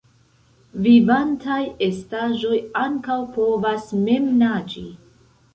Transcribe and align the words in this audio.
Vivantaj 0.85 1.59
estaĵoj 1.89 2.57
ankaŭ 2.87 3.21
povas 3.39 3.87
mem 4.09 4.29
naĝi. 4.43 4.87